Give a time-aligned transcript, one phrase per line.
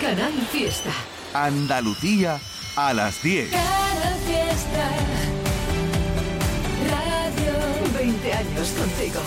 [0.00, 0.90] Canal Fiesta.
[1.34, 2.40] Andalucía
[2.74, 3.50] a las 10.
[3.50, 4.90] Canal Fiesta.
[6.88, 9.20] Radio 20 años contigo.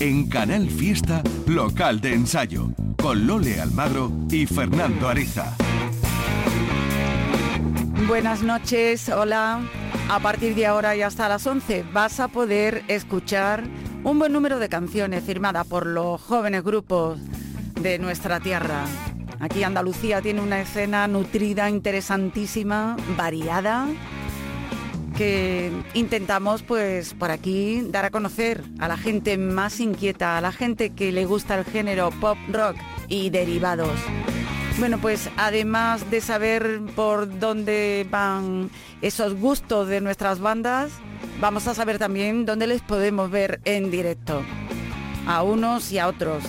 [0.00, 2.70] En Canal Fiesta, local de ensayo,
[3.00, 5.56] con Lole Almagro y Fernando Ariza.
[8.08, 9.60] Buenas noches, hola.
[10.08, 13.64] A partir de ahora y hasta las 11 vas a poder escuchar
[14.06, 17.18] un buen número de canciones firmadas por los jóvenes grupos
[17.80, 18.84] de nuestra tierra.
[19.40, 23.88] Aquí Andalucía tiene una escena nutrida, interesantísima, variada,
[25.16, 30.52] que intentamos pues por aquí dar a conocer a la gente más inquieta, a la
[30.52, 32.76] gente que le gusta el género pop, rock
[33.08, 33.98] y derivados.
[34.78, 40.92] Bueno, pues además de saber por dónde van esos gustos de nuestras bandas,
[41.40, 44.42] vamos a saber también dónde les podemos ver en directo,
[45.26, 46.44] a unos y a otros.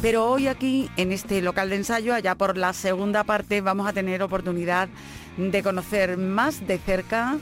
[0.00, 3.92] Pero hoy aquí, en este local de ensayo, allá por la segunda parte, vamos a
[3.92, 4.88] tener oportunidad
[5.36, 7.36] de conocer más de cerca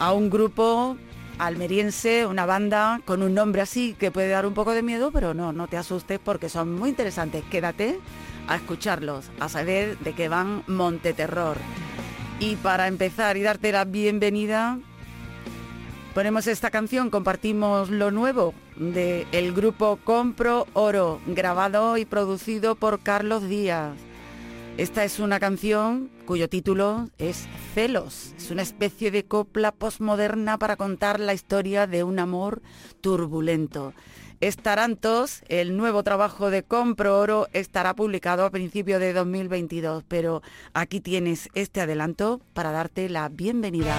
[0.00, 0.96] a un grupo
[1.38, 5.34] almeriense, una banda con un nombre así que puede dar un poco de miedo, pero
[5.34, 7.44] no, no te asustes porque son muy interesantes.
[7.50, 8.00] Quédate
[8.48, 11.56] a escucharlos, a saber de qué van Monteterror.
[12.40, 14.78] Y para empezar y darte la bienvenida,
[16.14, 23.00] ponemos esta canción, compartimos lo nuevo del el grupo Compro Oro, grabado y producido por
[23.00, 23.96] Carlos Díaz.
[24.76, 28.34] Esta es una canción cuyo título es Celos.
[28.36, 32.60] Es una especie de copla posmoderna para contar la historia de un amor
[33.00, 33.94] turbulento.
[34.44, 40.42] Estarantos, el nuevo trabajo de Compro Oro, estará publicado a principios de 2022, pero
[40.74, 43.96] aquí tienes este adelanto para darte la bienvenida.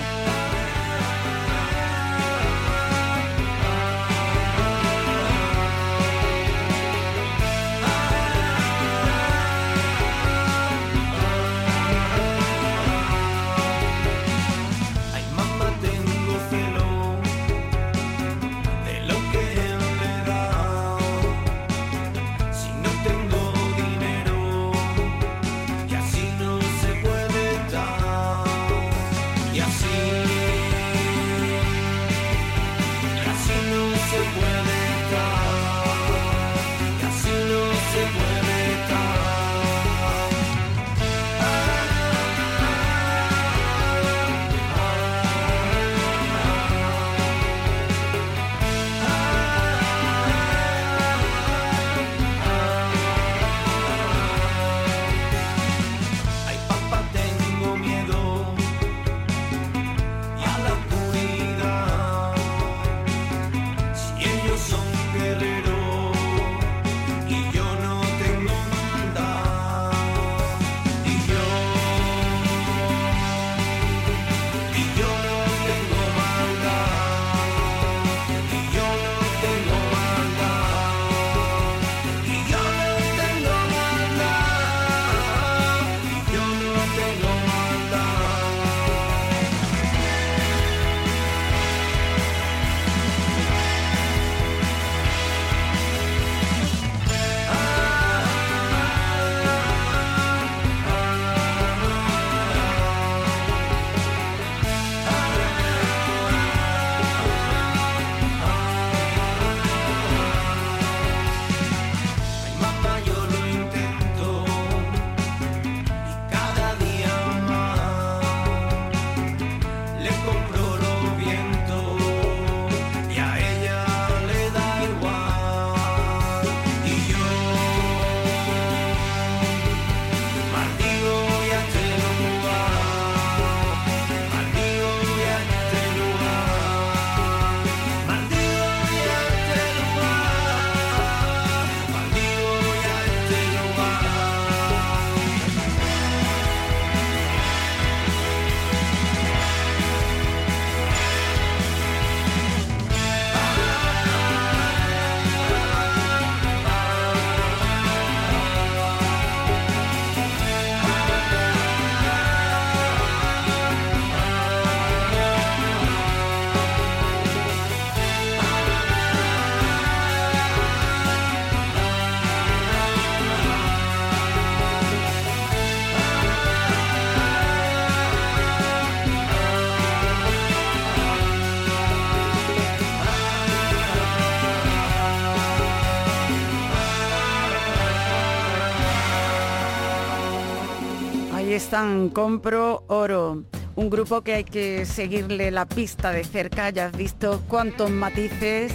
[191.75, 193.44] Compro Oro,
[193.75, 198.74] un grupo que hay que seguirle la pista de cerca, ya has visto cuántos matices,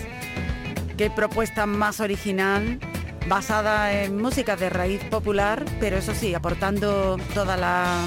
[0.99, 2.79] qué propuesta más original,
[3.27, 8.05] basada en música de raíz popular, pero eso sí, aportando toda la,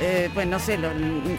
[0.00, 0.78] eh, pues no sé,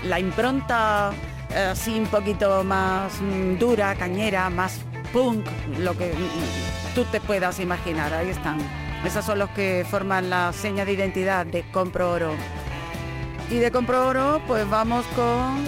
[0.04, 1.12] la impronta
[1.50, 4.80] eh, así un poquito más mm, dura, cañera, más
[5.12, 5.44] punk,
[5.80, 8.60] lo que mm, tú te puedas imaginar, ahí están.
[9.04, 12.36] Esos son los que forman la seña de identidad de Compro Oro.
[13.50, 15.64] Y de Compro Oro, pues vamos con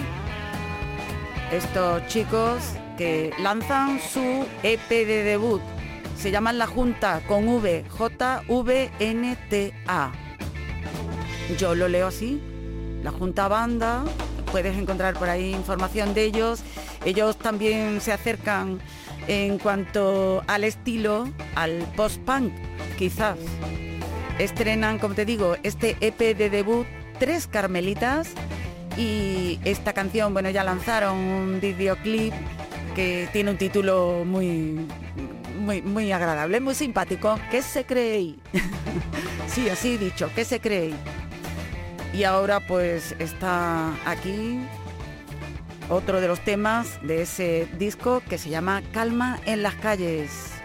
[1.52, 2.60] estos chicos
[2.96, 5.62] que lanzan su EP de debut.
[6.16, 8.92] Se llaman La Junta con V, J-V-N-T-A.
[11.56, 12.42] Yo lo leo así,
[13.04, 14.04] La Junta Banda.
[14.50, 16.64] Puedes encontrar por ahí información de ellos.
[17.04, 18.80] Ellos también se acercan
[19.28, 22.52] en cuanto al estilo, al post-punk,
[22.98, 23.38] quizás.
[24.40, 26.86] Estrenan, como te digo, este EP de debut,
[27.18, 28.34] Tres Carmelitas,
[28.98, 32.34] y esta canción, bueno, ya lanzaron un videoclip
[32.96, 34.88] que tiene un título muy,
[35.56, 37.38] muy, muy agradable, muy simpático.
[37.48, 38.34] ¿Qué se cree?
[39.46, 40.94] sí, así dicho, ¿qué se cree?
[42.12, 44.58] Y ahora pues está aquí
[45.88, 50.57] otro de los temas de ese disco que se llama Calma en las calles.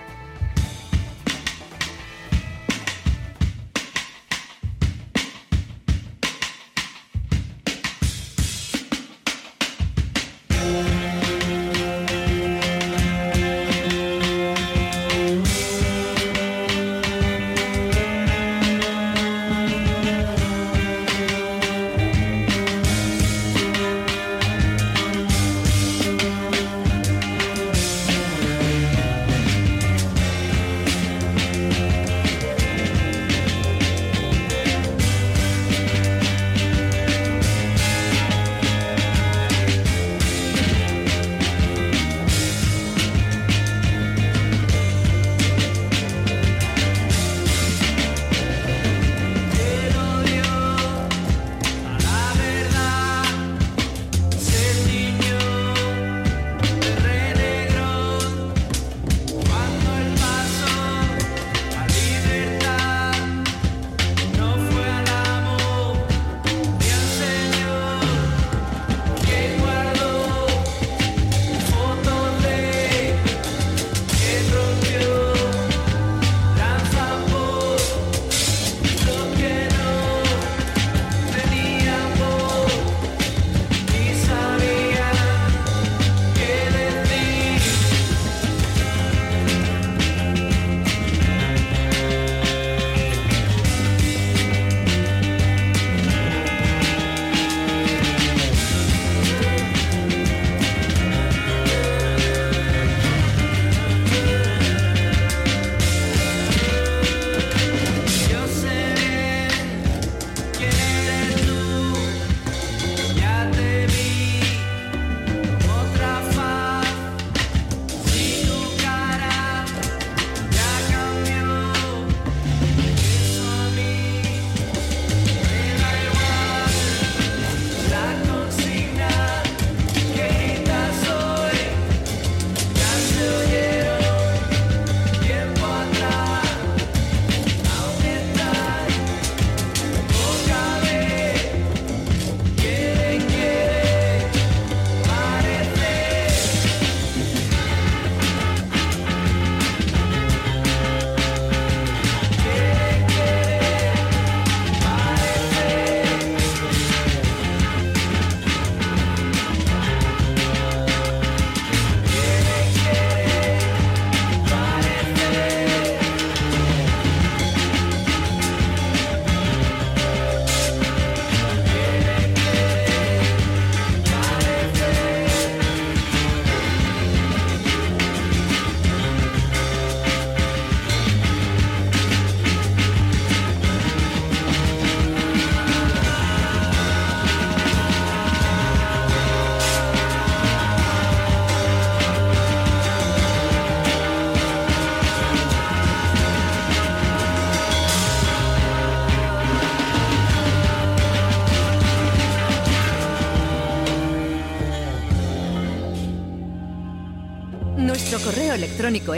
[208.93, 209.13] Electrónico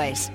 [0.00, 0.32] es.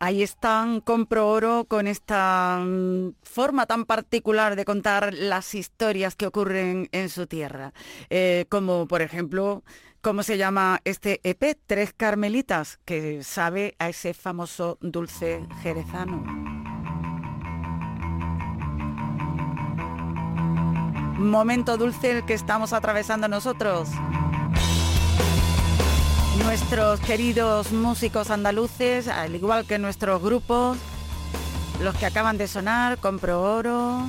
[0.00, 6.26] Ahí están Compro Oro con esta mm, forma tan particular de contar las historias que
[6.26, 7.72] ocurren en su tierra.
[8.10, 9.64] Eh, como por ejemplo,
[10.02, 11.58] ¿cómo se llama este EP?
[11.66, 16.53] Tres Carmelitas, que sabe a ese famoso dulce jerezano.
[21.18, 23.88] Momento dulce el que estamos atravesando nosotros.
[26.44, 30.76] Nuestros queridos músicos andaluces, al igual que nuestros grupos,
[31.80, 34.00] los que acaban de sonar, Compro Oro,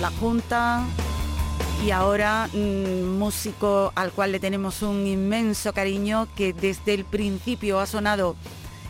[0.00, 0.84] La Junta
[1.84, 7.78] y ahora un músico al cual le tenemos un inmenso cariño que desde el principio
[7.78, 8.34] ha sonado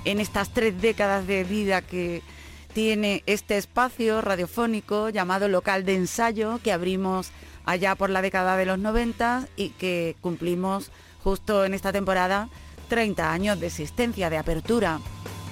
[0.06, 2.22] en estas tres décadas de vida que
[2.72, 7.32] tiene este espacio radiofónico llamado local de ensayo que abrimos
[7.70, 10.90] allá por la década de los 90 y que cumplimos
[11.22, 12.48] justo en esta temporada
[12.88, 14.98] 30 años de existencia, de apertura,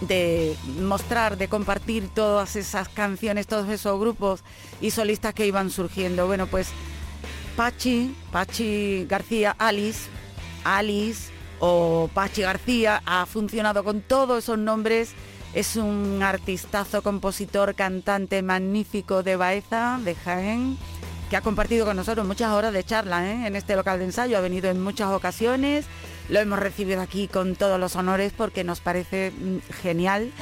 [0.01, 4.43] de mostrar, de compartir todas esas canciones, todos esos grupos
[4.81, 6.27] y solistas que iban surgiendo.
[6.27, 6.71] Bueno, pues
[7.57, 10.09] Pachi, Pachi García, Alice,
[10.65, 15.13] Alice o Pachi García ha funcionado con todos esos nombres.
[15.55, 20.77] Es un artistazo, compositor, cantante magnífico de Baeza, de Jaén,
[21.29, 23.47] que ha compartido con nosotros muchas horas de charla ¿eh?
[23.47, 24.39] en este local de ensayo.
[24.39, 25.85] Ha venido en muchas ocasiones,
[26.29, 30.33] lo hemos recibido aquí con todos los honores porque nos parece mm, genial.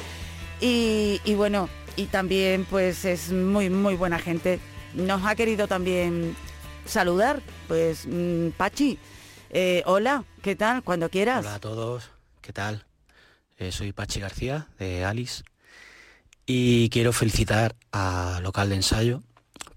[0.59, 4.59] Y, bueno, y también pues es muy, muy buena gente.
[4.93, 6.35] Nos ha querido también
[6.85, 8.97] saludar, pues mm, Pachi.
[9.49, 10.83] eh, hola, ¿qué tal?
[10.83, 11.45] Cuando quieras.
[11.45, 12.09] Hola a todos,
[12.41, 12.85] ¿qué tal?
[13.57, 15.43] Eh, soy Pachi García de Alice
[16.45, 19.21] y quiero felicitar a Local de Ensayo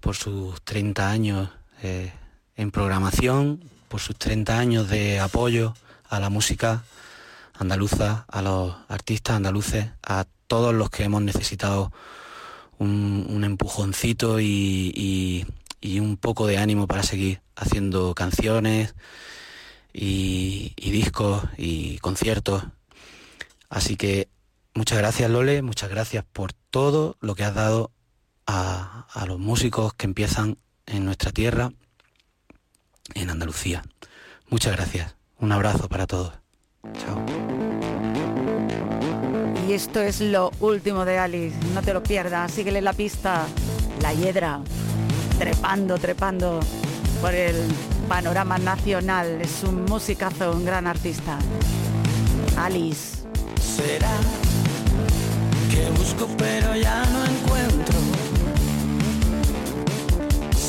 [0.01, 1.49] por sus 30 años
[1.83, 2.11] eh,
[2.55, 5.73] en programación, por sus 30 años de apoyo
[6.09, 6.83] a la música
[7.53, 11.93] andaluza, a los artistas andaluces, a todos los que hemos necesitado
[12.77, 15.45] un, empujoncito y
[15.83, 18.95] un poco de ánimo para seguir haciendo canciones
[19.93, 22.63] y, y discos y conciertos.
[23.69, 24.29] Así que
[24.73, 27.91] muchas gracias Lole, muchas gracias por todo lo que has dado
[28.51, 31.71] a, a los músicos que empiezan en nuestra tierra,
[33.13, 33.83] en Andalucía.
[34.49, 35.15] Muchas gracias.
[35.39, 36.33] Un abrazo para todos.
[36.99, 37.25] Chao.
[39.67, 43.45] Y esto es lo último de Alice, no te lo pierdas, síguele la pista,
[44.01, 44.59] la hiedra,
[45.39, 46.59] trepando, trepando
[47.21, 47.55] por el
[48.09, 51.37] panorama nacional, es un musicazo, un gran artista.
[52.57, 53.19] Alice.
[53.61, 54.11] Será
[55.69, 58.10] que busco pero ya no encuentro.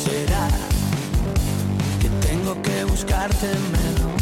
[0.03, 0.49] Será
[2.01, 4.21] que tengo que buscarte menos.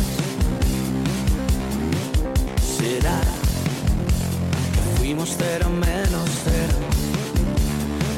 [2.77, 3.19] Será
[4.73, 6.77] que fuimos cero menos cero.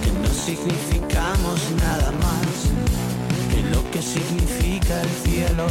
[0.04, 2.54] Que no significamos nada más
[3.50, 5.68] que lo que significa el cielo.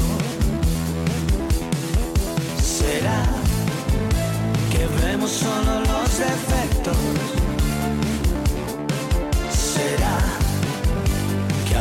[2.58, 3.22] Será
[4.70, 6.96] que vemos solo los defectos.
[9.74, 10.41] Será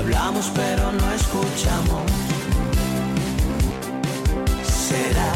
[0.01, 2.03] hablamos pero no escuchamos.
[4.63, 5.33] Será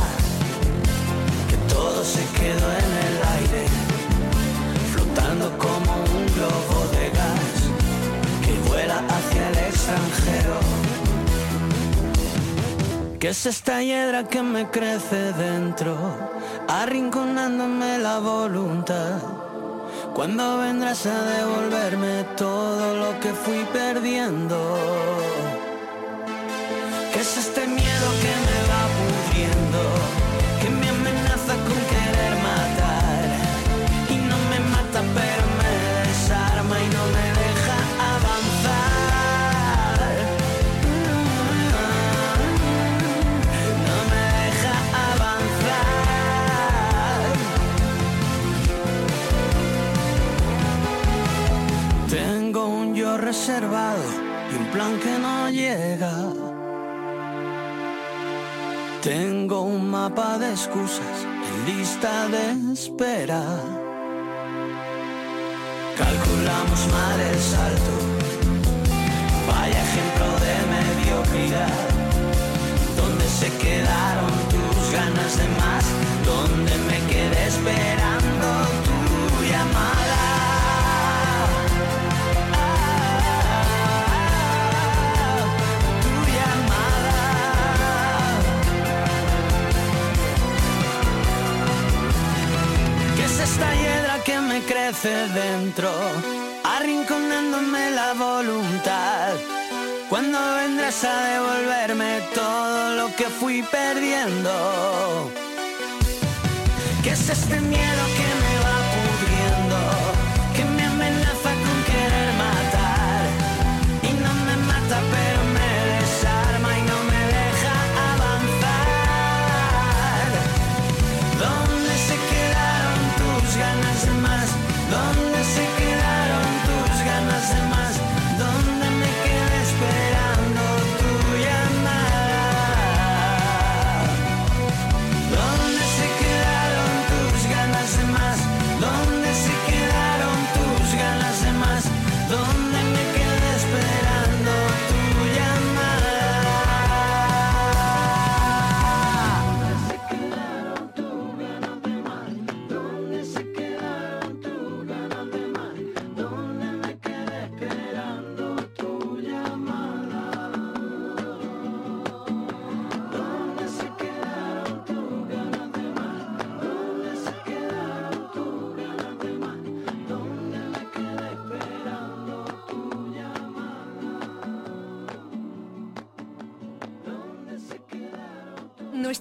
[1.50, 3.63] que todo se quedó en el aire,
[4.93, 7.55] flotando como un globo de gas
[8.43, 10.57] que vuela hacia el extranjero.
[13.19, 15.95] ¿Qué es esta hiedra que me crece dentro,
[16.67, 19.35] arrinconándome la voluntad?
[20.15, 24.57] ¿Cuándo vendrás a devolverme todo lo que fui perdiendo?
[27.12, 29.81] ¿Qué es este miedo que me va pudriendo,
[54.51, 56.15] y un plan que no llega.
[59.04, 63.44] Tengo un mapa de excusas en lista de espera.
[65.98, 67.96] Calculamos mal el salto.
[69.50, 71.77] Vaya ejemplo de mediocridad.
[72.96, 75.86] ¿Dónde se quedaron tus ganas de más?
[76.25, 78.48] ¿Dónde me quedé esperando
[78.86, 80.35] tu llamada?
[94.62, 95.92] Crece dentro,
[96.64, 99.34] arrinconándome la voluntad.
[100.10, 105.32] Cuando vendrás a devolverme todo lo que fui perdiendo?
[107.04, 108.25] ¿Qué es este miedo que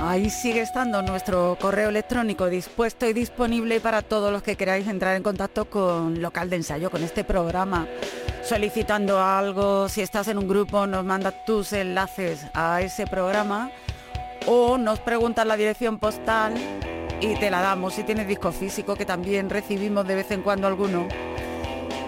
[0.00, 5.14] Ahí sigue estando nuestro correo electrónico dispuesto y disponible para todos los que queráis entrar
[5.14, 7.86] en contacto con local de ensayo, con este programa.
[8.42, 13.70] Solicitando algo, si estás en un grupo, nos mandas tus enlaces a ese programa
[14.46, 16.54] o nos preguntas la dirección postal
[17.20, 17.94] y te la damos.
[17.94, 21.06] Si tienes disco físico, que también recibimos de vez en cuando alguno.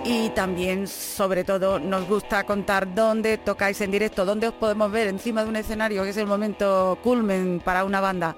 [0.04, 5.08] Y también, sobre todo, nos gusta contar dónde tocáis en directo, dónde os podemos ver
[5.08, 8.36] encima de un escenario, que es el momento culmen para una banda.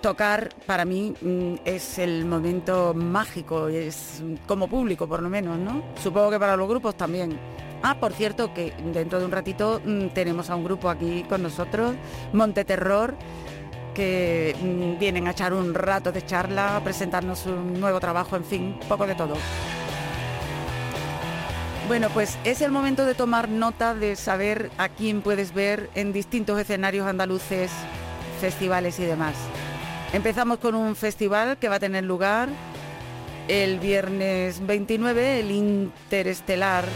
[0.00, 5.82] Tocar para mí mm, es el momento mágico, es como público por lo menos, ¿no?
[6.02, 7.38] Supongo que para los grupos también.
[7.82, 11.42] Ah, por cierto, que dentro de un ratito mm, tenemos a un grupo aquí con
[11.42, 11.96] nosotros,
[12.32, 13.14] Monte Terror,
[14.00, 18.80] que mm, vienen a echar un rato de charla, presentarnos un nuevo trabajo, en fin,
[18.88, 19.34] poco de todo.
[21.86, 26.14] Bueno, pues es el momento de tomar nota de saber a quién puedes ver en
[26.14, 27.70] distintos escenarios andaluces,
[28.40, 29.34] festivales y demás.
[30.14, 32.48] Empezamos con un festival que va a tener lugar
[33.48, 36.86] el viernes 29, el Interestelar,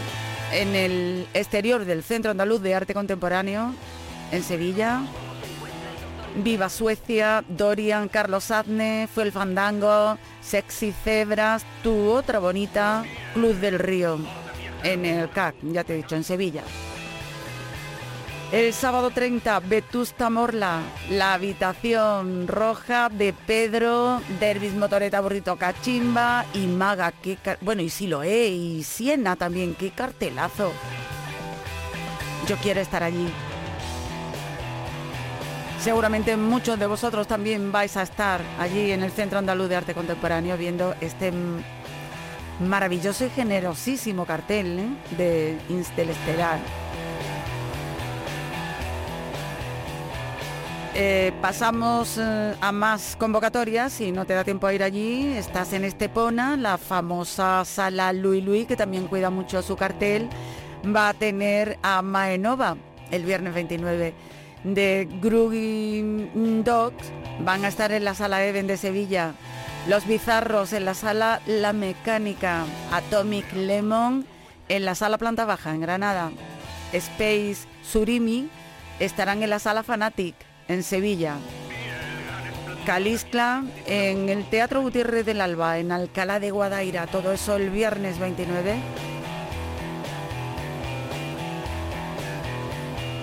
[0.53, 3.75] en el exterior del Centro Andaluz de Arte Contemporáneo,
[4.31, 5.03] en Sevilla.
[6.37, 13.79] Viva Suecia, Dorian, Carlos Adne, Fue el Fandango, Sexy Cebras, Tu Otra Bonita, Club del
[13.79, 14.19] Río,
[14.83, 16.63] en el CAC, ya te he dicho, en Sevilla.
[18.51, 26.67] El sábado 30, Vetusta Morla, La Habitación Roja de Pedro, Dervis Motoreta Burrito Cachimba y
[26.67, 27.11] Maga,
[27.43, 30.71] car- bueno, y Siloé y Siena también, qué cartelazo.
[32.47, 33.27] Yo quiero estar allí.
[35.85, 39.93] Seguramente muchos de vosotros también vais a estar allí en el Centro Andaluz de Arte
[39.93, 41.31] Contemporáneo viendo este
[42.59, 45.15] maravilloso y generosísimo cartel ¿eh?
[45.15, 46.57] de Interestelar.
[50.95, 55.71] Eh, pasamos eh, a más convocatorias, si no te da tiempo a ir allí, estás
[55.73, 60.29] en Estepona, la famosa sala Louis Louis, que también cuida mucho su cartel,
[60.83, 62.75] va a tener a Maenova
[63.11, 64.15] el viernes 29
[64.65, 66.29] de Gruggy
[66.63, 69.33] Dogs, van a estar en la sala Even de Sevilla,
[69.87, 74.25] Los Bizarros en la sala La Mecánica, Atomic Lemon
[74.67, 76.31] en la sala Planta Baja en Granada,
[76.91, 78.49] Space Surimi
[78.99, 80.35] estarán en la sala Fanatic
[80.67, 81.35] en Sevilla.
[82.85, 88.19] Caliscla en el Teatro Gutiérrez del Alba, en Alcalá de Guadaira, todo eso el viernes
[88.19, 88.75] 29.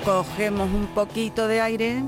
[0.04, 2.02] Cogemos un poquito de aire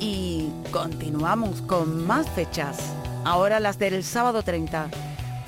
[0.00, 2.78] y continuamos con más fechas.
[3.22, 4.88] Ahora las del sábado 30.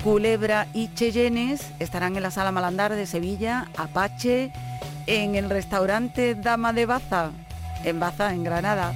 [0.03, 4.51] Culebra y Cheyennes estarán en la Sala Malandar de Sevilla, Apache,
[5.07, 7.31] en el restaurante Dama de Baza,
[7.83, 8.93] en Baza, en Granada.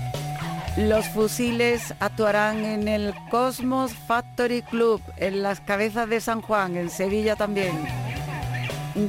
[0.77, 6.91] Los fusiles actuarán en el Cosmos Factory Club, en las cabezas de San Juan, en
[6.91, 8.10] Sevilla también.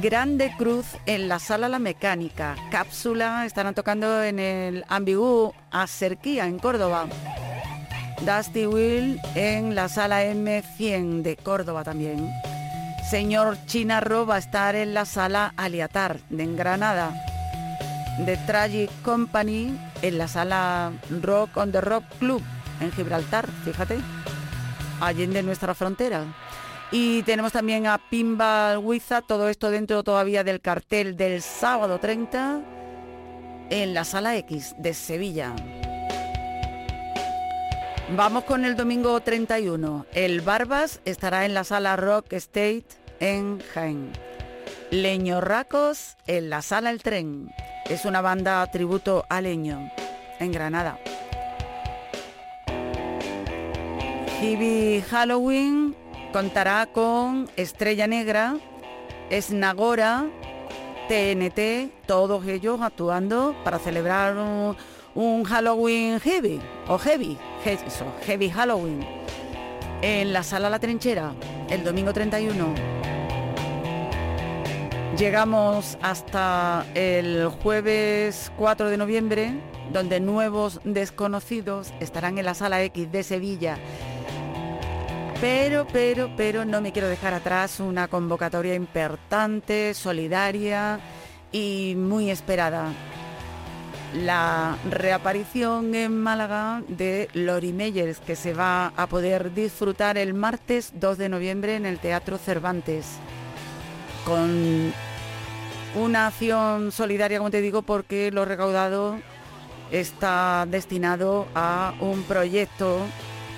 [0.01, 2.55] Grande Cruz en la Sala La Mecánica.
[2.71, 7.07] Cápsula estarán tocando en el Ambigú Acerquía, en Córdoba.
[8.21, 12.29] Dusty Will en la Sala M100 de Córdoba también.
[13.09, 17.13] Señor Chinarro va a estar en la Sala Aliatar de en Granada.
[18.19, 22.43] de Tragic Company en la sala Rock on the Rock Club
[22.79, 23.97] en Gibraltar, fíjate,
[25.01, 26.25] allende nuestra frontera.
[26.95, 32.61] Y tenemos también a Pinball Wiza, todo esto dentro todavía del cartel del sábado 30
[33.71, 35.55] en la Sala X de Sevilla.
[38.15, 40.05] Vamos con el domingo 31.
[40.13, 42.85] El Barbas estará en la Sala Rock State
[43.19, 44.11] en Jaén.
[44.91, 47.49] Leño Racos en la Sala El Tren.
[47.89, 49.91] Es una banda tributo a Leño
[50.39, 50.99] en Granada.
[54.43, 56.02] Hibi Halloween
[56.33, 58.57] Contará con Estrella Negra,
[59.29, 60.25] Esnagora,
[61.07, 64.35] TNT, todos ellos actuando para celebrar
[65.13, 69.05] un, Halloween heavy o heavy, eso, heavy Halloween
[70.01, 71.35] en la sala La Trinchera
[71.69, 72.73] el domingo 31.
[75.15, 79.53] Llegamos hasta el jueves 4 de noviembre,
[79.91, 83.77] donde nuevos desconocidos estarán en la sala X de Sevilla
[85.43, 91.01] pero, pero, pero no me quiero dejar atrás una convocatoria importante, solidaria
[91.51, 92.93] y muy esperada.
[94.15, 100.93] La reaparición en Málaga de Lori Meyers, que se va a poder disfrutar el martes
[100.95, 103.05] 2 de noviembre en el Teatro Cervantes,
[104.23, 104.93] con
[105.93, 109.17] una acción solidaria, como te digo, porque lo recaudado
[109.91, 113.01] está destinado a un proyecto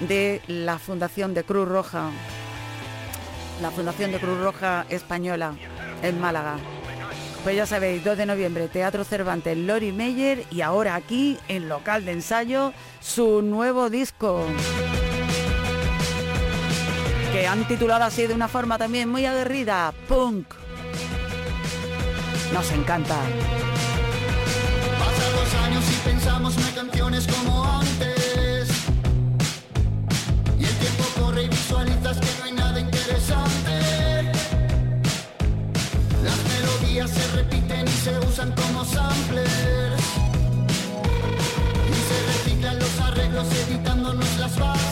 [0.01, 2.09] de la Fundación de Cruz Roja,
[3.61, 5.55] la Fundación de Cruz Roja Española
[6.01, 6.57] en Málaga.
[7.43, 12.03] Pues ya sabéis, 2 de noviembre, Teatro Cervantes, Lori Meyer y ahora aquí en local
[12.03, 14.43] de ensayo su nuevo disco.
[17.31, 20.47] Que han titulado así de una forma también muy aguerrida, Punk.
[22.51, 23.15] Nos encanta.
[24.97, 28.04] Pasan los años y pensamos en canciones como antes
[37.03, 40.01] se repiten y se usan como samplers.
[41.89, 44.84] Y se reciclan los arreglos editándonos las bases.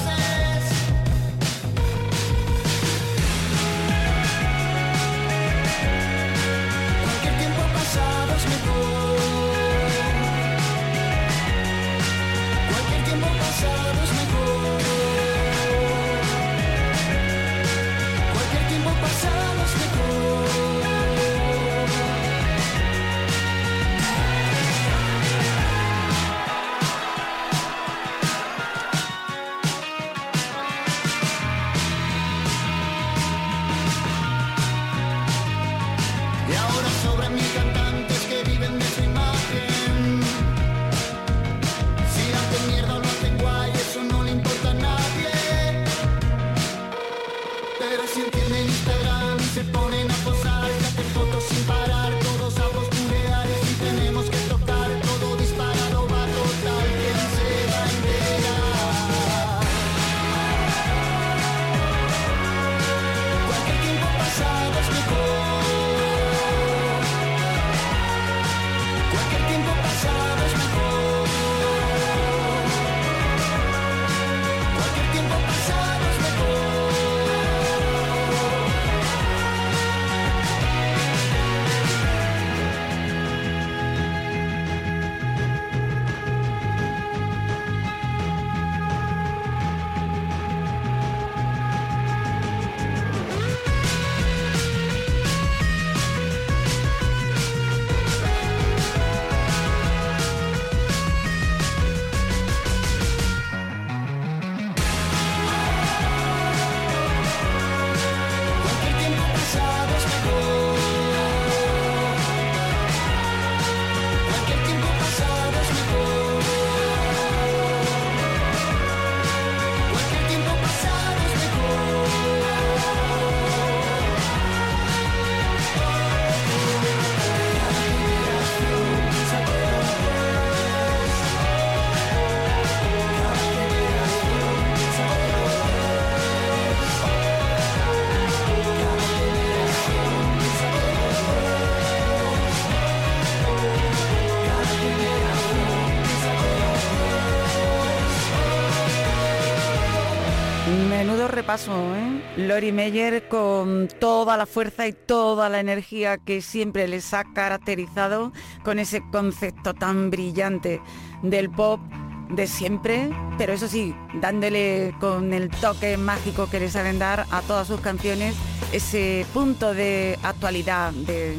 [151.43, 152.21] Repaso, ¿eh?
[152.37, 158.31] Lori Meyer con toda la fuerza y toda la energía que siempre les ha caracterizado
[158.63, 160.79] con ese concepto tan brillante
[161.21, 161.81] del pop
[162.29, 167.41] de siempre, pero eso sí, dándole con el toque mágico que le saben dar a
[167.41, 168.35] todas sus canciones
[168.71, 171.37] ese punto de actualidad, de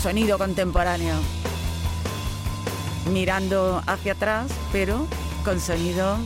[0.00, 1.16] sonido contemporáneo.
[3.12, 5.08] Mirando hacia atrás, pero
[5.44, 6.18] con sonido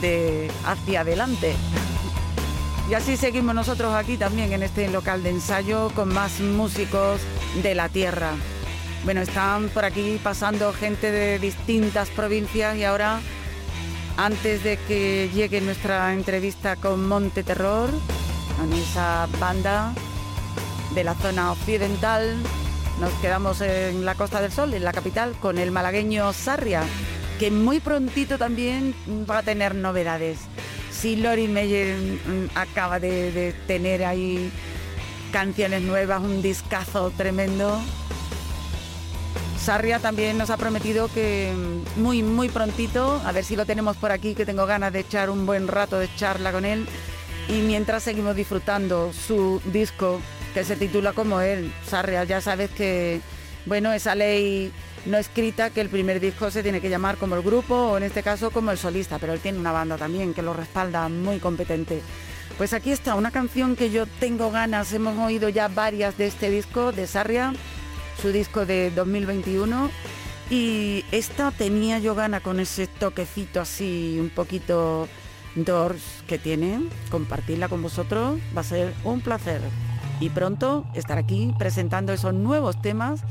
[0.00, 1.54] de hacia adelante.
[2.88, 7.20] Y así seguimos nosotros aquí también en este local de ensayo con más músicos
[7.62, 8.32] de la tierra.
[9.04, 13.20] Bueno, están por aquí pasando gente de distintas provincias y ahora,
[14.18, 17.90] antes de que llegue nuestra entrevista con Monte Terror,
[18.58, 19.94] con esa banda
[20.94, 22.36] de la zona occidental,
[23.00, 26.82] nos quedamos en la Costa del Sol, en la capital, con el malagueño Sarria,
[27.38, 28.94] que muy prontito también
[29.28, 30.38] va a tener novedades.
[31.04, 34.50] Sí, Lori Meyer mm, acaba de, de tener ahí
[35.32, 37.78] canciones nuevas, un discazo tremendo
[39.58, 43.98] Sarria también nos ha prometido que mm, muy, muy prontito, a ver si lo tenemos
[43.98, 46.86] por aquí, que tengo ganas de echar un buen rato de charla con él.
[47.50, 50.22] Y mientras seguimos disfrutando su disco,
[50.54, 53.20] que se titula como él, Sarria, ya sabes que,
[53.66, 54.72] bueno, esa ley
[55.06, 58.04] no escrita que el primer disco se tiene que llamar como el grupo o en
[58.04, 61.38] este caso como el solista, pero él tiene una banda también que lo respalda muy
[61.38, 62.02] competente.
[62.56, 66.50] Pues aquí está una canción que yo tengo ganas, hemos oído ya varias de este
[66.50, 67.52] disco de Sarria
[68.20, 69.90] su disco de 2021.
[70.50, 75.08] Y esta tenía yo gana con ese toquecito así un poquito
[75.54, 76.80] Doors que tiene.
[77.10, 79.60] Compartirla con vosotros va a ser un placer.
[80.20, 83.22] Y pronto estar aquí presentando esos nuevos temas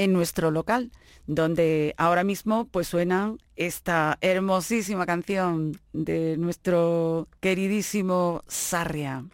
[0.00, 0.90] en nuestro local,
[1.26, 9.26] donde ahora mismo pues suena esta hermosísima canción de nuestro queridísimo Sarria.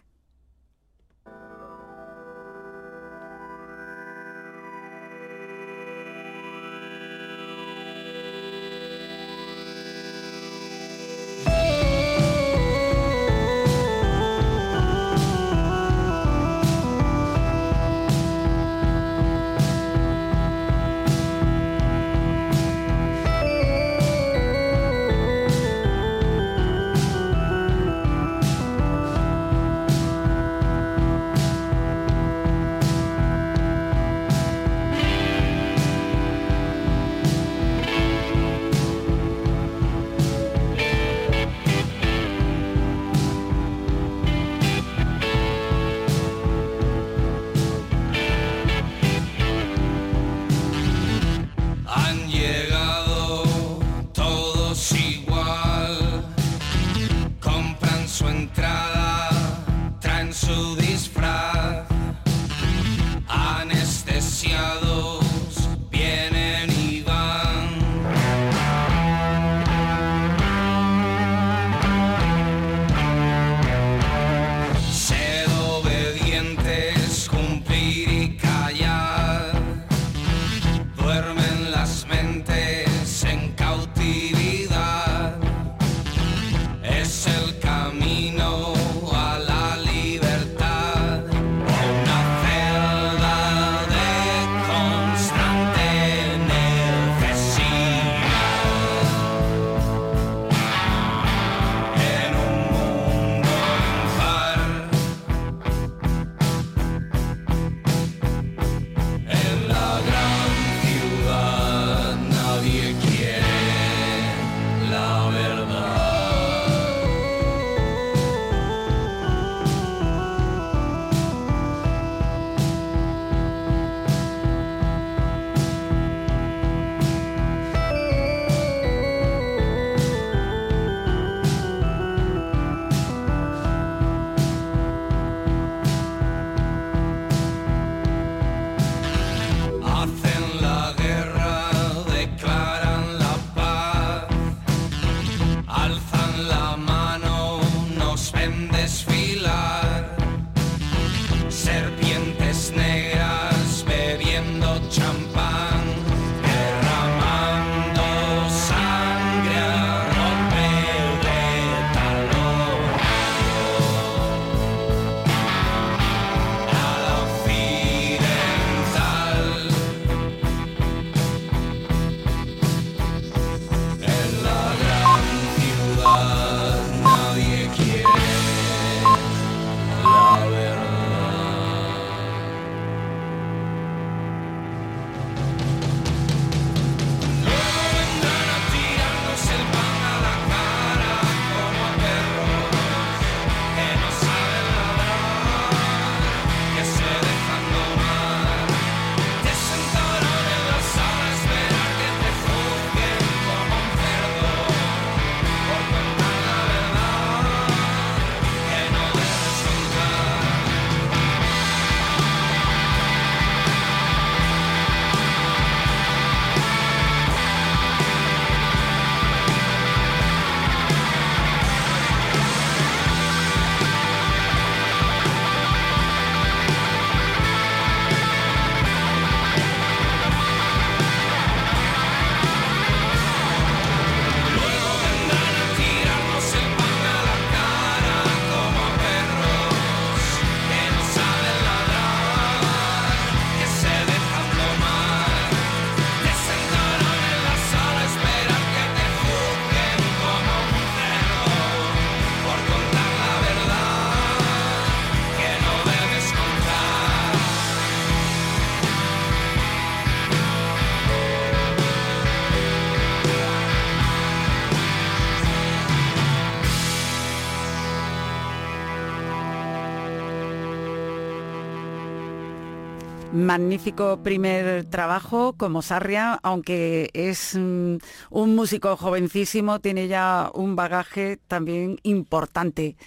[273.57, 277.95] Magnífico primer trabajo como Sarria, aunque es mm,
[278.29, 282.97] un músico jovencísimo, tiene ya un bagaje también importante.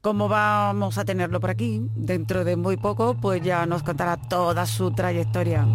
[0.00, 4.66] Como vamos a tenerlo por aquí, dentro de muy poco, pues ya nos contará toda
[4.66, 5.68] su trayectoria.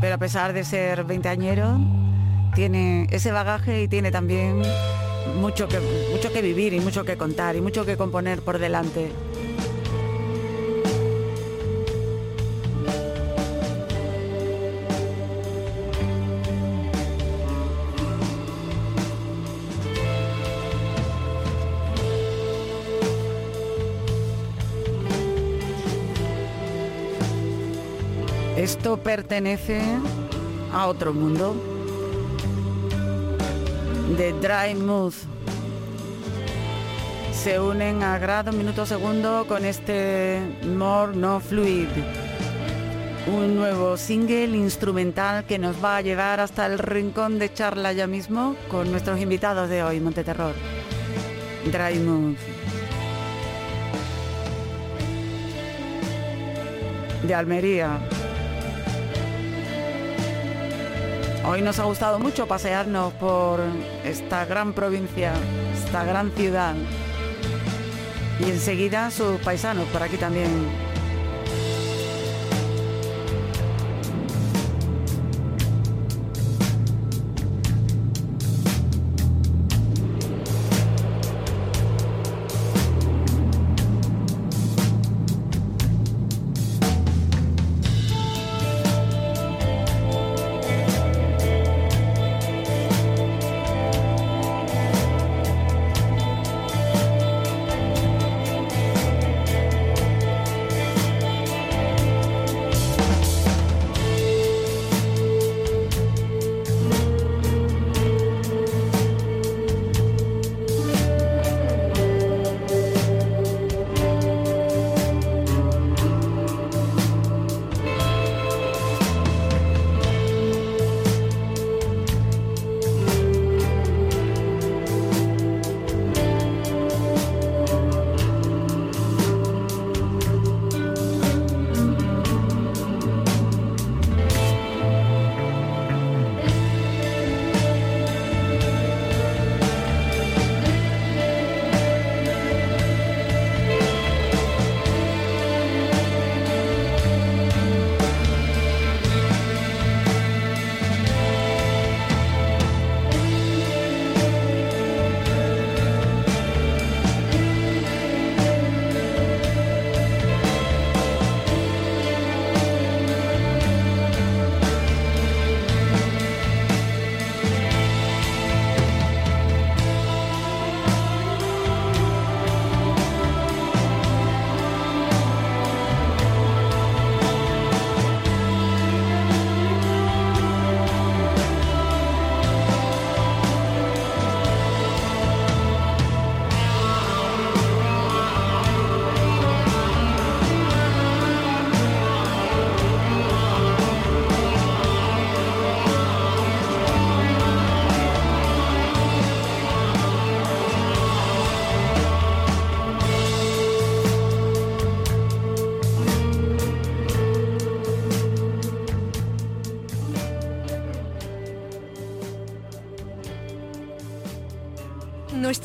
[0.00, 1.80] Pero a pesar de ser veinteañero,
[2.54, 4.62] tiene ese bagaje y tiene también
[5.40, 5.80] mucho que,
[6.12, 9.10] mucho que vivir y mucho que contar y mucho que componer por delante.
[28.96, 29.82] Pertenece
[30.72, 31.54] a otro mundo.
[34.16, 35.12] De Dry Mood.
[37.32, 40.40] Se unen a grado, minuto, segundo con este
[40.76, 41.88] More No Fluid.
[43.26, 48.06] Un nuevo single instrumental que nos va a llevar hasta el rincón de charla ya
[48.06, 50.54] mismo con nuestros invitados de hoy, Monteterror.
[51.70, 52.36] Dry Mood.
[57.26, 57.98] De Almería.
[61.50, 63.60] Hoy nos ha gustado mucho pasearnos por
[64.04, 65.32] esta gran provincia,
[65.72, 66.74] esta gran ciudad.
[68.38, 70.87] Y enseguida sus paisanos por aquí también.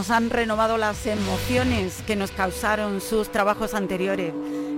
[0.00, 4.32] Nos han renovado las emociones que nos causaron sus trabajos anteriores.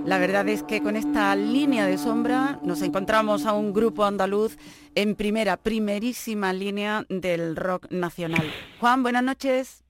[0.05, 4.57] La verdad es que con esta línea de sombra nos encontramos a un grupo andaluz
[4.95, 8.51] en primera, primerísima línea del rock nacional.
[8.81, 9.85] Juan, buenas noches.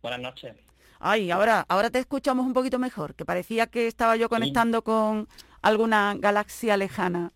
[0.00, 0.56] Buenas noches.
[1.00, 5.28] Ay, ahora, ahora te escuchamos un poquito mejor, que parecía que estaba yo conectando con
[5.60, 7.34] alguna galaxia lejana.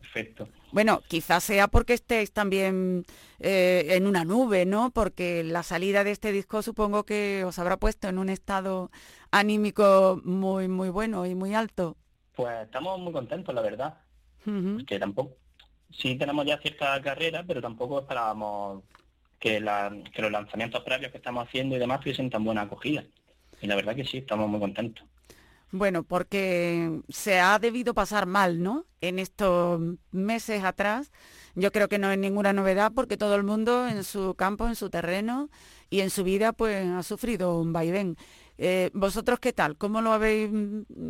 [0.00, 0.48] Perfecto.
[0.70, 3.04] Bueno, quizás sea porque estéis también
[3.38, 4.90] eh, en una nube, ¿no?
[4.90, 8.90] Porque la salida de este disco supongo que os habrá puesto en un estado
[9.30, 11.96] anímico muy, muy bueno y muy alto.
[12.36, 13.98] Pues estamos muy contentos, la verdad.
[14.86, 15.36] Que tampoco,
[15.90, 18.82] sí tenemos ya cierta carrera, pero tampoco esperábamos
[19.38, 19.62] que,
[20.14, 23.04] que los lanzamientos previos que estamos haciendo y demás tuviesen tan buena acogida.
[23.60, 25.04] Y la verdad que sí, estamos muy contentos.
[25.70, 28.86] Bueno, porque se ha debido pasar mal, ¿no?
[29.00, 31.12] En estos meses atrás.
[31.54, 34.76] Yo creo que no es ninguna novedad porque todo el mundo en su campo, en
[34.76, 35.50] su terreno
[35.90, 38.16] y en su vida pues ha sufrido un vaivén.
[38.56, 39.76] Eh, ¿Vosotros qué tal?
[39.76, 40.50] ¿Cómo lo habéis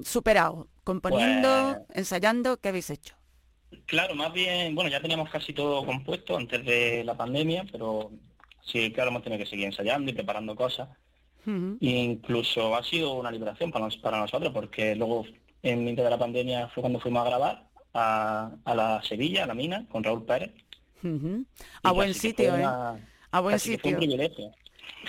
[0.03, 0.69] superado?
[0.85, 1.77] ¿Componiendo?
[1.87, 2.57] Pues ¿Ensayando?
[2.57, 3.15] ¿Qué habéis hecho?
[3.87, 8.11] Claro, más bien, bueno, ya teníamos casi todo compuesto antes de la pandemia, pero
[8.63, 10.89] sí, claro, hemos tenido que seguir ensayando y preparando cosas
[11.81, 15.25] incluso ha sido una liberación para, para nosotros, porque luego
[15.63, 19.55] en mitad de la pandemia fue cuando fuimos a grabar a, la Sevilla, a la
[19.55, 20.53] mina, con Raúl Pérez.
[21.83, 22.65] A buen sitio, ¿eh?
[22.65, 23.99] A buen sitio.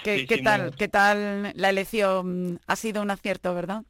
[0.04, 2.60] ¿Qué, tal, ¿Qué tal la elección?
[2.68, 3.84] Ha sido un acierto, ¿verdad?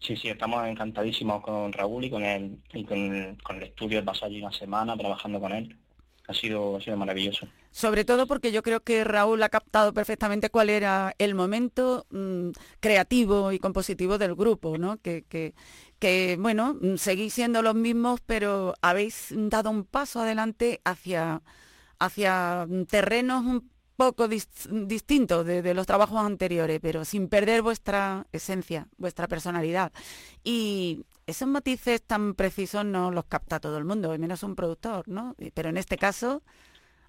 [0.00, 4.04] Sí, sí, estamos encantadísimos con Raúl y con el, y con el, con el estudio.
[4.04, 5.78] Pasado allí una semana trabajando con él.
[6.28, 7.46] Ha sido, ha sido maravilloso.
[7.74, 12.50] Sobre todo porque yo creo que Raúl ha captado perfectamente cuál era el momento mm,
[12.78, 14.98] creativo y compositivo del grupo, ¿no?
[14.98, 15.24] Que,
[15.98, 21.42] que, bueno, mm, seguís siendo los mismos, pero habéis dado un paso adelante hacia,
[21.98, 29.26] hacia terrenos un poco distintos de, los trabajos anteriores, pero sin perder vuestra esencia, vuestra
[29.26, 29.92] personalidad.
[30.44, 35.34] Y esos matices tan precisos no los capta todo el mundo, menos un productor, ¿no?
[35.54, 36.44] Pero en este caso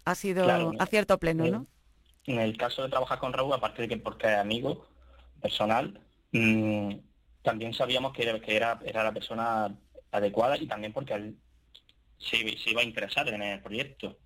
[0.05, 1.67] ha sido acierto pleno, ¿no?
[2.25, 4.87] En el caso de trabajar con Raúl, aparte de que porque es amigo
[5.41, 5.99] personal,
[6.31, 6.93] mm,
[7.43, 9.75] también sabíamos que, era, que era, era la persona
[10.11, 11.37] adecuada y también porque él
[12.17, 12.37] se,
[12.69, 14.17] iba a interesar en el proyecto.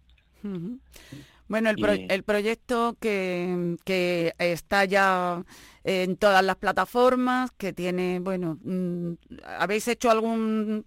[1.50, 5.44] Bueno, el, proyecto que, que, está ya
[5.84, 9.14] en todas las plataformas, que tiene, bueno, mm,
[9.58, 10.86] ¿habéis hecho algún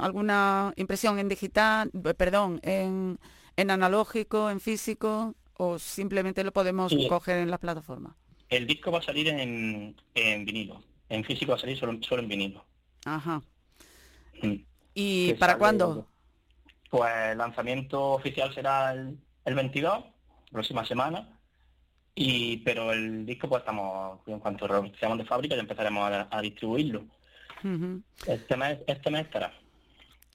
[0.00, 3.18] alguna impresión en digital, perdón, en,
[3.56, 8.14] en analógico, en físico, o simplemente lo podemos coger en las plataformas?
[8.48, 12.22] El disco va a salir en, en vinilo, en físico va a salir solo, solo
[12.22, 12.64] en vinilo.
[13.04, 13.42] Ajá.
[14.42, 14.54] Mm.
[14.94, 16.06] ¿Y para cuándo?
[16.90, 20.04] Pues el lanzamiento oficial será el el 22,
[20.50, 21.28] próxima semana.
[22.14, 24.66] Y, pero el disco pues estamos, en cuanto
[24.98, 27.04] seamos de fábrica ya empezaremos a, distribuirlo.
[28.26, 29.52] este, mes, este mes estará.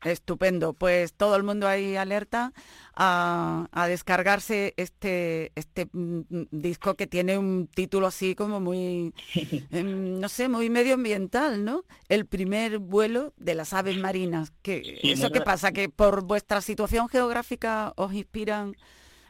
[0.04, 2.54] Estupendo, pues todo el mundo ahí alerta
[2.95, 6.22] a, descargarse este, este mm,
[6.52, 9.14] disco que tiene un título así como muy,
[9.72, 11.84] em, no sé, muy medioambiental, ¿no?
[12.08, 14.54] El primer vuelo de las aves marinas.
[14.62, 15.74] Que, ¿Eso qué pasa?
[15.74, 18.78] ¿Que por vuestra situación geográfica os inspiran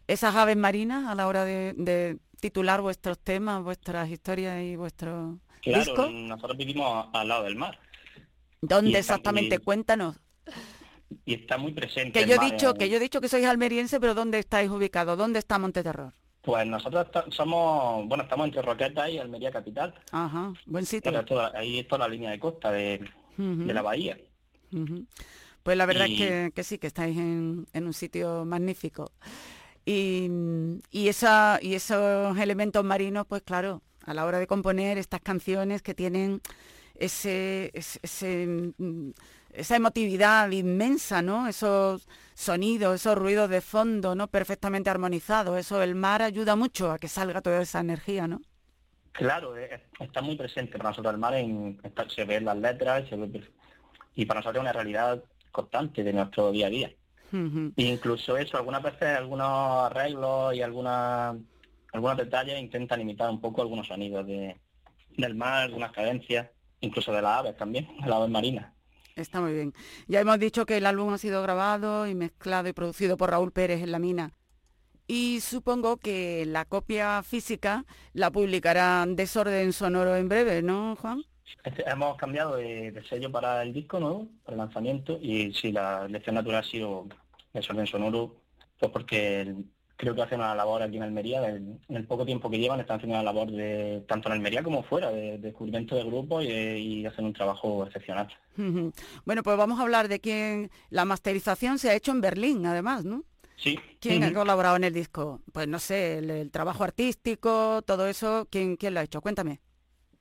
[0.06, 6.10] esas aves marinas a la hora de, titular vuestros temas, vuestras historias y vuestros Claro,
[6.10, 7.80] nosotros vivimos al lado del mar.
[8.62, 9.60] ¿Dónde exactamente?
[9.60, 10.16] Cuéntanos.
[11.26, 12.20] Y está muy presente.
[12.20, 15.18] Que yo he dicho, que yo he dicho que sois almeriense, pero ¿dónde estáis ubicados?
[15.18, 16.14] ¿Dónde está Monteterror?
[16.42, 19.94] Pues nosotros somos, bueno, estamos entre Roqueta y Almería Capital.
[20.12, 21.12] Ajá, buen sitio.
[21.54, 23.02] ahí está la línea de costa de,
[23.38, 24.18] la bahía.
[25.64, 29.12] Pues la verdad es que, sí, que estáis en, en un sitio magnífico.
[29.86, 30.30] Y,
[30.92, 35.82] y, esa, y esos elementos marinos, pues claro, a la hora de componer estas canciones
[35.82, 36.42] que tienen
[36.96, 38.74] ese, ese,
[39.54, 41.48] esa emotividad inmensa, ¿no?
[41.48, 44.28] Esos sonidos, esos ruidos de fondo, ¿no?
[44.28, 45.58] Perfectamente armonizados.
[45.58, 48.42] Eso, el mar ayuda mucho a que salga toda esa energía, ¿no?
[49.12, 49.56] Claro,
[50.00, 53.04] está muy presente para nosotros el mar, en, se ven las letras,
[54.16, 56.92] y para nosotros es una realidad constante de nuestro día a día.
[57.76, 61.36] Incluso eso, algunas veces algunos arreglos y algunas
[61.92, 64.56] algunos detalles intentan imitar un poco algunos sonidos de,
[65.18, 66.50] del mar, algunas cadencias,
[66.82, 68.74] incluso de las aves también, de las aves marinas.
[69.20, 69.74] Está muy bien.
[70.08, 73.52] Ya hemos dicho que el álbum ha sido grabado y mezclado y producido por Raúl
[73.52, 74.32] Pérez en La Mina.
[75.08, 81.24] Y supongo que la copia física la publicará Desorden Sonoro en breve, ¿no, Juan?
[81.64, 86.06] Este, hemos cambiado de, sello para el disco nuevo, para el lanzamiento, y sí, la
[86.06, 87.08] elección natural ha sido
[87.54, 88.36] Desorden Sonoro,
[88.78, 89.54] pues porque
[90.00, 92.98] creo que hacen una labor aquí en Almería, en el poco tiempo que llevan están
[92.98, 97.26] haciendo una labor de tanto en Almería como fuera, de, descubrimiento de grupos y, hacen
[97.26, 98.30] un trabajo excepcional.
[99.26, 103.04] Bueno, pues vamos a hablar de quién la masterización se ha hecho en Berlín, además,
[103.04, 103.26] ¿no?
[103.58, 103.78] Sí.
[104.00, 105.42] ¿Quién ha colaborado en el disco?
[105.52, 109.20] Pues no sé, el, trabajo artístico, todo eso, ¿quién, quién lo ha hecho?
[109.20, 109.60] Cuéntame.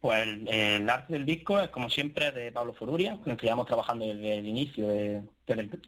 [0.00, 3.66] Pues el, arte del disco es como siempre de Pablo Fururia, con el que llevamos
[3.66, 5.28] trabajando desde el inicio, desde,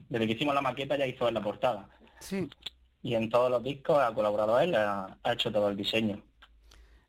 [0.08, 1.88] que hicimos la maqueta ya hizo en la portada.
[2.20, 2.48] Sí.
[3.02, 6.20] Y en todos los discos ha colaborado él, ha, hecho todo el diseño.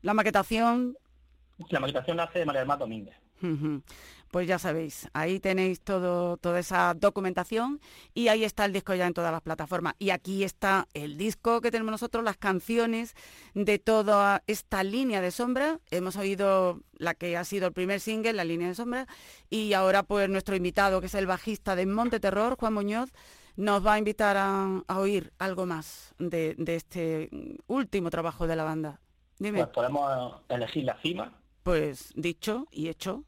[0.00, 0.96] La maquetación.
[1.68, 3.16] La maquetación la hace de María Mar Domínguez.
[4.32, 7.80] Pues ya sabéis, ahí tenéis todo, toda esa documentación
[8.14, 9.94] y ahí está el disco ya en todas las plataformas.
[9.98, 13.14] Y aquí está el disco que tenemos nosotros, las canciones
[13.52, 15.80] de toda esta línea de sombra.
[15.90, 19.06] Hemos oído la que ha sido el primer single, la línea de sombra,
[19.50, 23.10] y ahora pues nuestro invitado, que es el bajista de Monte Terror, Juan Muñoz,
[23.56, 27.30] nos va a invitar a, oír algo más de, este
[27.66, 29.00] último trabajo de la banda.
[29.38, 29.58] Dime.
[29.58, 31.32] Pues podemos elegir la cima.
[31.62, 33.24] Pues dicho y hecho.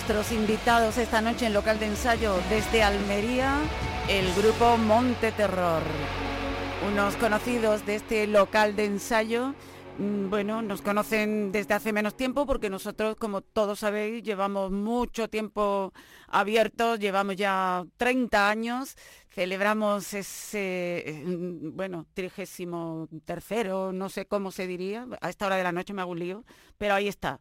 [0.00, 3.58] Nuestros invitados esta noche en local de ensayo desde Almería,
[4.08, 5.82] el grupo Monte Terror.
[6.90, 9.54] Unos conocidos de este local de ensayo,
[9.98, 15.28] mm, bueno, nos conocen desde hace menos tiempo porque nosotros, como todos sabéis, llevamos mucho
[15.28, 15.92] tiempo
[16.28, 18.96] abiertos, llevamos ya 30 años,
[19.28, 25.64] celebramos ese, mm, bueno, trigésimo tercero, no sé cómo se diría, a esta hora de
[25.64, 26.44] la noche me hago un lío,
[26.78, 27.38] pero ahí está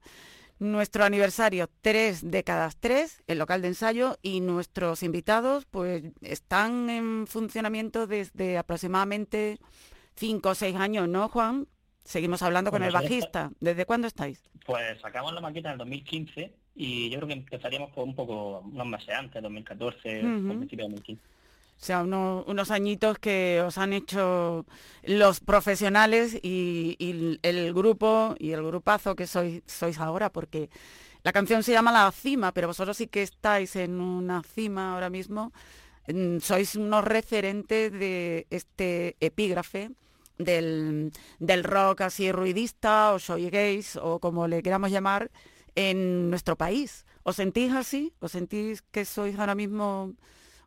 [0.60, 7.28] nuestro aniversario, tres décadas tres, el local de ensayo, y nuestros invitados pues están en
[7.28, 9.58] funcionamiento desde aproximadamente
[10.16, 11.68] cinco o seis años, ¿no, Juan?
[12.04, 13.52] Seguimos hablando con el bajista.
[13.60, 14.42] ¿Desde cuándo estáis?
[14.66, 18.60] Pues sacamos la maqueta en el 2015 y yo creo que empezaríamos por un poco,
[18.60, 21.22] unos meses antes, 2014, uh principio de 2015.
[21.82, 24.66] O sea, unos añitos que os han hecho
[25.04, 30.70] los profesionales y, el grupo y el grupazo que sois, sois ahora, porque
[31.24, 35.10] la canción se llama La Cima, pero vosotros sí que estáis en una cima ahora
[35.10, 35.54] mismo.
[36.42, 39.92] Sois unos referentes de este epígrafe
[40.38, 45.32] del, del rock así ruidista o soy gays o como le queramos llamar
[45.76, 47.06] en nuestro país.
[47.24, 48.14] ¿Os sentís así?
[48.20, 50.14] ¿Os sentís que sois ahora mismo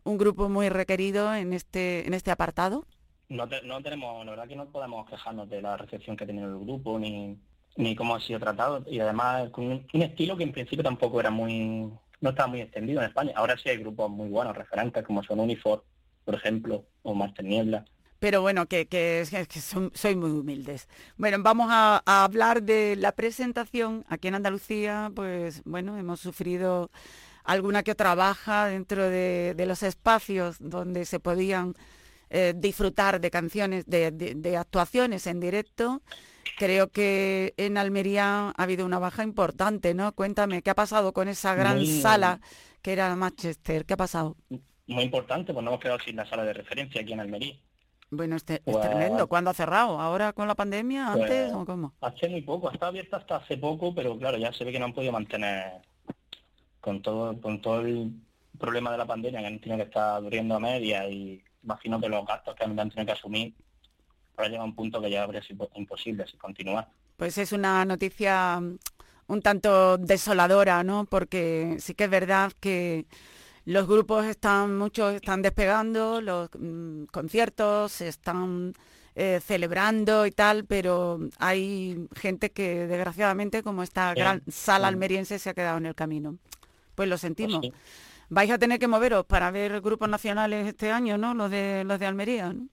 [0.04, 2.86] un grupo muy requerido en este, en este apartado?
[3.28, 6.48] No, no tenemos, la verdad que no podemos quejarnos de la recepción que ha tenido
[6.48, 7.38] el grupo ni,
[7.76, 11.30] ni cómo ha sido tratado y además con un, estilo que en principio tampoco era
[11.30, 11.90] muy,
[12.20, 13.32] no estaba muy extendido en España.
[13.36, 15.84] Ahora sí hay grupos muy buenos, referentes como son Unifor,
[16.24, 17.84] por ejemplo, o Master Niebla.
[18.18, 20.88] Pero bueno, que, que, que son, soy muy humildes.
[21.16, 24.04] Bueno, vamos a, a hablar de la presentación.
[24.08, 26.88] Aquí en Andalucía, pues bueno, hemos sufrido
[27.44, 31.74] alguna que otra baja dentro de, los espacios donde se podían
[32.30, 36.02] eh, disfrutar de canciones, de, actuaciones en directo.
[36.58, 40.12] Creo que en Almería ha habido una baja importante, ¿no?
[40.12, 42.40] Cuéntame, ¿qué ha pasado con esa gran sala
[42.82, 43.84] que era Manchester?
[43.84, 44.36] ¿Qué ha pasado?
[44.86, 47.54] Muy importante, pues no hemos quedado sin la sala de referencia aquí en Almería.
[48.10, 49.26] Bueno, este, es pues tremendo.
[49.26, 49.98] ¿Cuándo ha cerrado?
[49.98, 51.12] ¿Ahora con la pandemia?
[51.12, 51.94] ¿Antes pues o cómo?
[52.02, 54.84] Hace muy poco, estado abierta hasta hace poco, pero claro, ya se ve que no
[54.84, 55.80] han podido mantener
[56.82, 58.12] con todo, con todo el
[58.58, 62.08] problema de la pandemia que han tenido que estar durmiendo a media y imagino que
[62.08, 63.54] los gastos que han tenido que asumir,
[64.36, 66.88] ahora llega un punto que ya habría sido imposible si continuar.
[67.16, 68.60] Pues es una noticia
[69.28, 71.04] un tanto desoladora, ¿no?
[71.04, 73.06] Porque sí que es verdad que
[73.64, 78.74] los grupos están, muchos están despegando, los mm, conciertos se están
[79.14, 85.50] eh, celebrando y tal, pero hay gente que desgraciadamente, como esta gran sala almeriense, se
[85.50, 86.38] ha quedado en el camino.
[87.02, 87.58] Pues lo sentimos.
[87.58, 87.72] Pues
[88.28, 91.34] Vais a tener que moveros para ver grupos nacionales este año, ¿no?
[91.34, 92.68] Los de los de Almería, ¿no?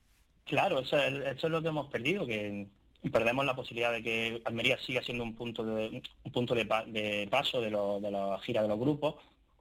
[0.46, 2.68] Claro, eso es, lo que hemos perdido, que
[3.12, 7.60] perdemos la posibilidad de que Almería siga siendo un punto de un punto de, paso
[7.60, 9.16] de, de la gira de los grupos,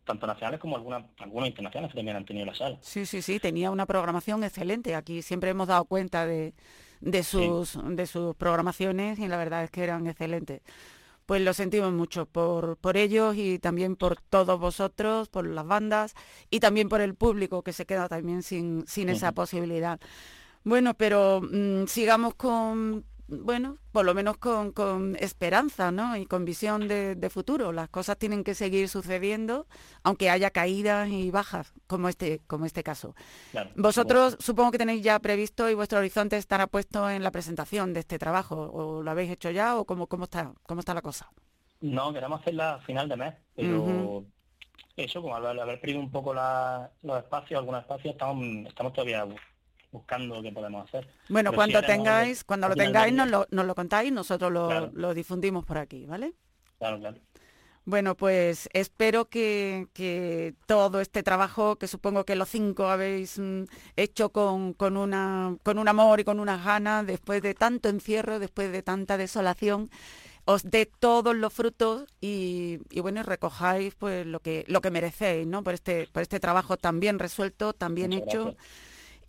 [0.04, 2.76] tanto nacionales como algunas algunos internacionales que también han tenido la sala.
[2.82, 4.94] Sí, sí, sí, tenía una programación excelente.
[4.94, 6.52] Aquí siempre hemos dado cuenta de,
[7.00, 10.60] de sus de sus programaciones y la verdad es que eran excelentes
[11.28, 16.14] pues lo sentimos mucho por, por ellos y también por todos vosotros, por las bandas
[16.48, 20.00] y también por el público que se queda también sin, sin esa posibilidad.
[20.64, 26.16] Bueno, pero mm, sigamos con bueno, por lo menos con, esperanza, ¿no?
[26.16, 27.72] Y con visión de, futuro.
[27.72, 29.66] Las cosas tienen que seguir sucediendo,
[30.02, 33.14] aunque haya caídas y bajas, como este, como este caso.
[33.76, 38.00] Vosotros supongo que tenéis ya previsto y vuestro horizonte estará puesto en la presentación de
[38.00, 41.30] este trabajo, o lo habéis hecho ya, o cómo, cómo está, cómo está la cosa.
[41.80, 44.24] No, queremos hacerla a final de mes, pero
[44.96, 49.26] eso, como al haber perdido un poco los espacios, algunos espacios, estamos, estamos todavía
[49.90, 51.08] buscando qué podemos hacer.
[51.28, 54.52] Bueno, cuando tengáis, cuando lo tengáis nos lo, nos lo contáis, nosotros
[54.92, 56.34] lo, difundimos por aquí, ¿vale?
[56.78, 57.16] Claro, claro.
[57.84, 63.62] Bueno, pues espero que, que, todo este trabajo, que supongo que los cinco habéis mm,
[63.96, 68.38] hecho con, con, una, con un amor y con unas ganas, después de tanto encierro,
[68.40, 69.88] después de tanta desolación,
[70.44, 75.46] os dé todos los frutos y, y, bueno, recojáis pues lo que, lo que merecéis,
[75.46, 75.62] ¿no?
[75.62, 78.54] Por este, por este trabajo tan bien resuelto, tan bien hecho.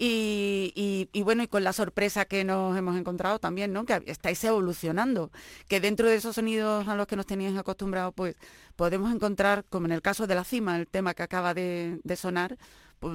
[0.01, 3.85] Y, bueno, y con la sorpresa que nos hemos encontrado también, ¿no?
[3.85, 5.29] Que estáis evolucionando,
[5.67, 8.35] que dentro de esos sonidos a los que nos teníais acostumbrados, pues
[8.77, 12.57] podemos encontrar, como en el caso de la cima, el tema que acaba de, sonar,
[13.01, 13.13] pues,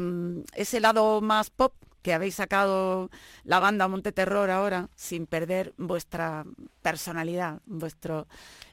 [0.55, 1.73] ese lado más pop
[2.03, 3.11] que habéis sacado
[3.45, 6.45] la banda Monte Terror ahora, sin perder vuestra
[6.83, 8.29] personalidad, vuestro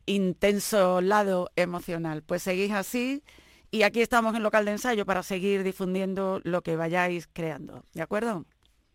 [0.05, 2.24] intenso lado emocional.
[2.24, 3.24] Pues seguís así
[3.72, 7.86] y aquí estamos en local de ensayo para seguir difundiendo lo que vayáis creando.
[7.93, 8.45] ¿De acuerdo?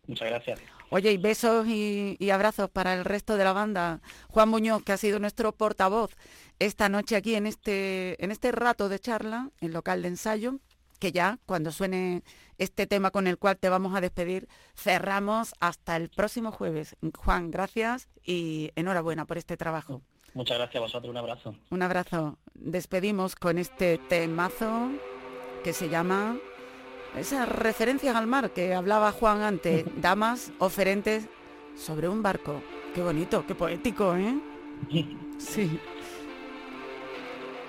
[0.05, 0.59] Muchas gracias.
[0.89, 4.01] Oye, y besos y, abrazos para el resto de la banda.
[4.29, 6.15] Juan Muñoz, que ha sido nuestro portavoz
[6.59, 10.59] esta noche aquí en este, en este rato de charla, en local de ensayo,
[10.99, 12.23] que ya cuando suene
[12.57, 16.95] este tema con el cual te vamos a despedir, cerramos hasta el próximo jueves.
[17.17, 20.01] Juan, gracias y enhorabuena por este trabajo.
[20.33, 21.55] Muchas gracias a vosotros, un abrazo.
[21.69, 22.37] Un abrazo.
[22.53, 24.89] Despedimos con este temazo
[25.63, 26.37] que se llama
[27.17, 31.27] esas referencias al mar que hablaba Juan antes, damas oferentes
[31.75, 32.61] sobre un barco.
[32.93, 34.39] Qué bonito, qué poético, ¿eh?
[35.37, 35.79] Sí.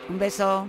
[0.08, 0.66] Un beso.